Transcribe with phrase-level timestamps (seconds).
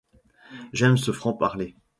[0.73, 1.75] J’aime ce franc-parler.